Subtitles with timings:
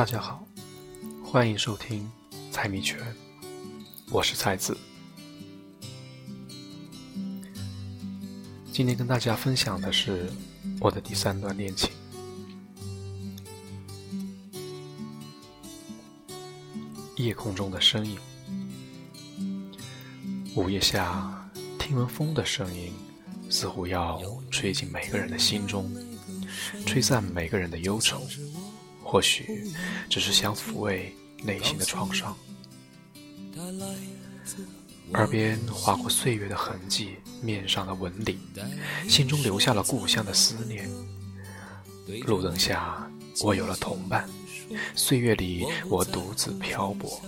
[0.00, 0.42] 大家好，
[1.22, 2.10] 欢迎收听
[2.50, 2.98] 《猜谜拳》，
[4.10, 4.74] 我是蔡子。
[8.72, 10.32] 今天跟大家分享的是
[10.80, 11.90] 我的第三段恋情。
[17.16, 18.18] 夜空中的身影，
[20.56, 21.46] 午夜下，
[21.78, 22.90] 听闻风的声音，
[23.50, 24.18] 似乎要
[24.50, 25.94] 吹进每个人的心中，
[26.86, 28.26] 吹散每个人的忧愁。
[29.10, 29.64] 或许
[30.08, 32.36] 只是想抚慰内心的创伤。
[35.14, 38.38] 耳边划过岁月的痕迹，面上的纹理，
[39.08, 40.88] 心中留下了故乡的思念。
[42.24, 43.10] 路灯下，
[43.42, 44.22] 我有了同伴；
[44.94, 47.20] 岁月里，我独自漂泊。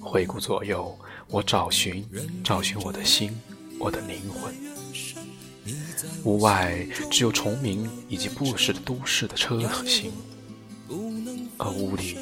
[0.00, 2.02] 回顾左右，我找寻，
[2.42, 3.38] 找寻我的心，
[3.78, 4.54] 我的灵魂。
[6.24, 10.12] 屋外只有虫鸣以及不时的都市的车和行，
[11.58, 12.16] 而屋里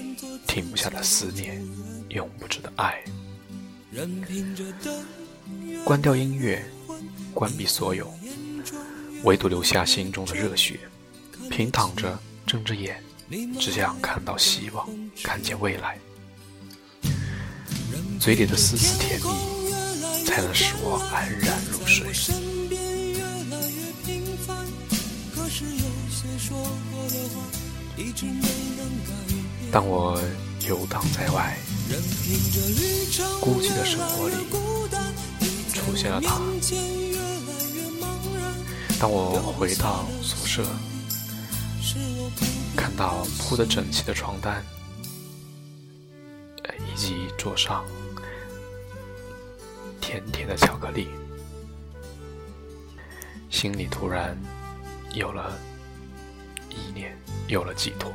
[0.47, 1.63] 停不下的思念，
[2.11, 3.03] 永不止的爱。
[5.85, 6.65] 关掉音乐，
[7.33, 8.13] 关闭所有，
[9.25, 10.79] 唯独留下心中的热血。
[11.51, 13.03] 平躺着，睁着眼，
[13.59, 14.89] 只想看到希望，
[15.23, 15.99] 看见未来。
[18.21, 22.60] 嘴里的丝丝甜蜜，才能使我安然入睡。
[29.73, 30.21] 当我
[30.67, 31.57] 游荡在外，
[33.41, 34.35] 孤寂的生活里
[35.73, 36.41] 出现了他。
[38.99, 40.65] 当我回到宿舍，
[42.77, 44.65] 看到铺得整齐的床单，
[46.81, 47.85] 以及桌上
[50.01, 51.09] 甜甜的巧克力，
[53.51, 54.37] 心里突然
[55.15, 55.59] 有了。
[56.71, 57.17] 意念
[57.49, 58.13] 有了寄托。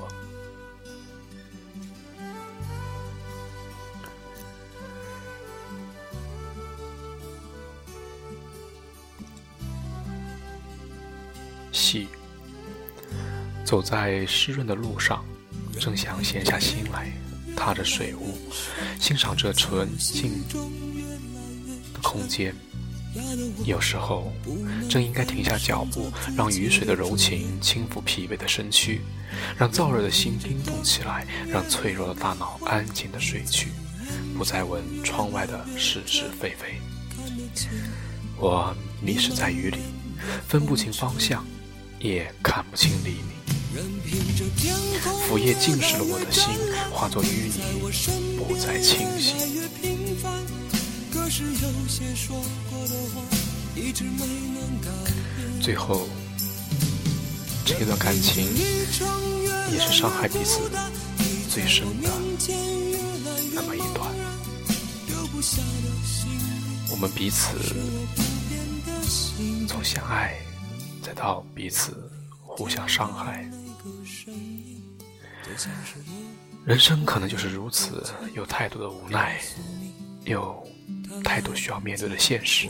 [11.72, 12.08] 细，
[13.66, 15.24] 走在湿润的路上，
[15.80, 17.12] 正想闲下心来，
[17.56, 18.38] 踏着水雾，
[19.00, 20.32] 欣赏这纯净
[21.94, 22.56] 的空间。
[23.64, 24.32] 有时候，
[24.90, 29.02] 正应该停下脚步，让雨水的柔情轻抚疲惫的身躯，
[29.58, 33.70] 让燥热的心冰冻起来，让脆弱的大脑安静的睡去，
[34.38, 36.80] 不再闻窗外的是是非非。
[38.38, 39.78] 我迷失在雨里，
[40.48, 41.46] 分不清方向，
[42.00, 43.36] 也看不清黎明。
[45.28, 46.54] 腐叶浸湿了我的心，
[46.92, 47.62] 化作淤泥，
[48.38, 49.65] 不再清醒。
[51.30, 52.36] 是有些说
[52.70, 53.22] 过的话，
[53.76, 54.90] 一直没能改
[55.36, 56.08] 变最后，
[57.66, 58.46] 这段感情
[59.72, 60.70] 也是伤害彼此
[61.50, 62.10] 最深的
[63.54, 64.14] 那么一段。
[66.92, 67.58] 我们彼此
[69.68, 70.40] 从相爱，
[71.02, 72.10] 再到彼此
[72.42, 73.50] 互相伤害，
[76.66, 78.04] 人生可能就是如此，
[78.36, 79.42] 有太多的无奈，
[80.24, 80.66] 有。
[81.24, 82.68] 太多需要面对的现实，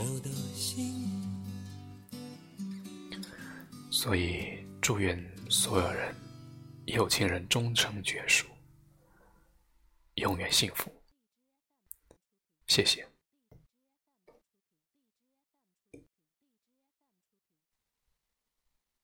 [3.90, 5.18] 所以祝愿
[5.50, 6.16] 所有人
[6.86, 8.48] 有情人终成眷属，
[10.16, 10.92] 永远幸福。
[12.68, 13.08] 谢谢。